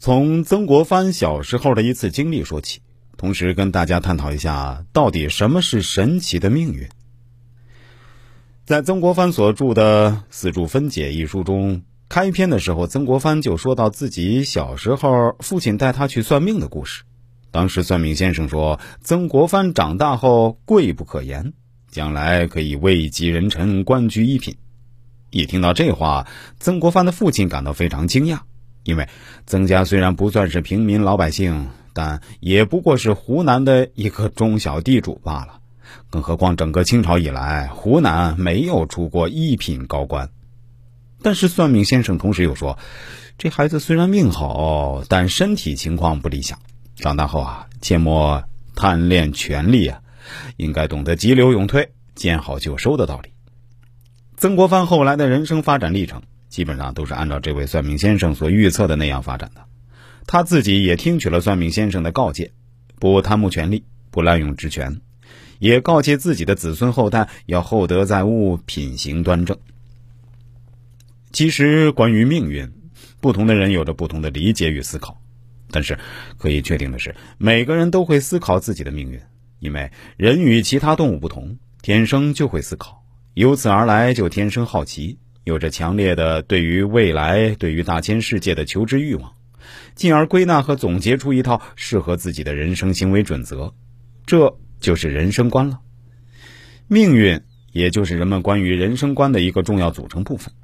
[0.00, 2.80] 从曾国藩小时候的一次经历说起，
[3.18, 6.88] 同时跟大家探讨一下，到底什么是神奇的命运。
[8.64, 17.02] 在曾国藩所著的《四柱分解》一书中，开篇的时候，曾国藩就说到自己小时候父亲带他去算命的故事。
[17.50, 21.52] 当时算命先生说，曾国藩长大后贵不可言，
[21.90, 24.56] 将来可以位极人臣，官居一品。
[25.28, 26.26] 一听到这话，
[26.58, 28.40] 曾国藩的父亲感到非常惊讶。
[28.82, 29.08] 因为
[29.46, 35.60] 曾家虽然不算是平民老百姓，但也不过是湖南的一个中小地主罢了。
[36.08, 40.30] 更何况整个清朝以来，湖南没有出过一品高官。
[41.22, 42.78] 但是算命先生同时又说，
[43.36, 46.58] 这孩子虽然命好，但身体情况不理想。
[46.96, 48.42] 长大后啊，切莫
[48.74, 50.00] 贪恋权力啊，
[50.56, 53.30] 应该懂得急流勇退、见好就收的道理。
[54.36, 56.22] 曾国藩后来的人生发展历程。
[56.50, 59.62] 基本上都是按照这位算命先生所预测的那样发展的，
[60.26, 62.52] 他自己也听取了算命先生的告诫，
[62.98, 65.00] 不贪慕权力，不滥用职权，
[65.60, 69.56] 也告诫自己的子孙后代要厚德载物，品行端正。
[71.30, 72.72] 其实，关于命运，
[73.20, 75.22] 不同的人有着不同的理解与思考，
[75.70, 75.96] 但是
[76.36, 79.20] 可以确定的是，每个人都会思考自己的命运，
[79.60, 85.20] 因为人与其他动物不同，天生就会思考，由此而来就天生好奇。
[85.50, 89.32] 有着强烈的对于未来、对于大千世界的求知欲望，
[89.96, 93.74] 进而归纳和总结出一套适合自己的人生行为准则，
[94.26, 95.80] 这就是人生观了。
[96.86, 97.40] 命运
[97.72, 100.54] 也就是人们关于人生观的一个重要组成部分。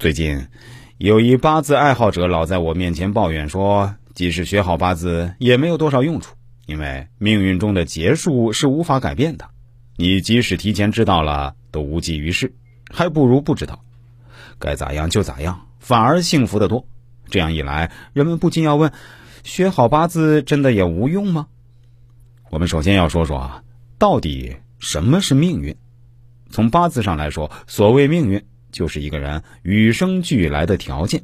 [0.00, 0.48] 最近，
[0.96, 6.34] 有一八字爱好者老在我面前抱怨说，即使学好八字也没有多少用处，
[6.66, 9.48] 因为命运中的劫数是无法改变的，
[9.96, 12.52] 你即使提前知道了，都无济于事，
[12.90, 13.84] 还不如不知道。
[14.58, 16.86] 该咋样就咋样，反而幸福的多。
[17.30, 18.92] 这样一来，人们不禁要问：
[19.44, 21.48] 学好八字真的也无用吗？
[22.50, 23.62] 我们首先要说说啊，
[23.98, 25.76] 到底什么是命运？
[26.50, 31.22] 从八字上来说，所谓命运，就是一个人与生俱来的条件，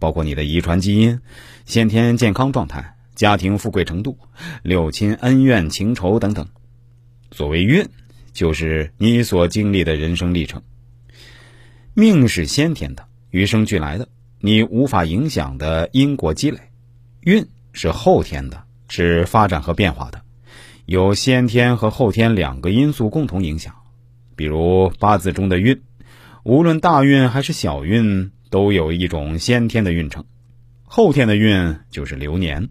[0.00, 1.20] 包括你的遗传基因、
[1.64, 4.18] 先天健康状态、家庭富贵程度、
[4.64, 6.48] 六亲恩怨情仇等等。
[7.30, 7.88] 所谓运，
[8.32, 10.60] 就是你所经历的人生历程。
[11.96, 14.08] 命是先天的，与生俱来的，
[14.40, 16.58] 你无法影响的因果积累；
[17.20, 20.20] 运是后天的，是发展和变化的，
[20.86, 23.76] 有先天和后天两个因素共同影响。
[24.34, 25.82] 比如八字中的运，
[26.42, 30.24] 无论大运还是小运，都有一种先天的运程；
[30.82, 32.70] 后天的运就是流年。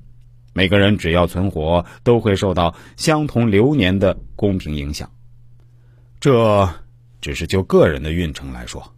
[0.52, 5.10] 每个人只要存活，都会受到相同流年的公平影响。
[6.20, 6.70] 这
[7.22, 8.94] 只是就个人的运程来说。